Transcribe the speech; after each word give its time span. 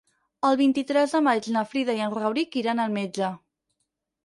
El 0.47 0.55
vint-i-tres 0.61 1.13
de 1.17 1.21
maig 1.27 1.51
na 1.57 1.63
Frida 1.75 1.97
i 1.99 2.03
en 2.07 2.17
Rauric 2.17 2.59
iran 2.65 2.85
al 2.87 2.99
metge. 2.99 3.33